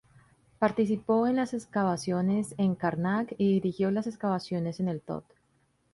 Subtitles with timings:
[0.57, 5.25] Participó en las excavaciones en Karnak y dirigió las excavaciones en El-Tod.